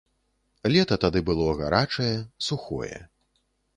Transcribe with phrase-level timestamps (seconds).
[0.75, 2.11] Лета тады было гарачае,
[2.47, 2.97] сухое.